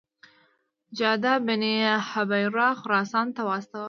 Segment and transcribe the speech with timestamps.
[0.97, 1.63] جعده بن
[2.11, 3.79] هبیره خراسان ته واستاوه.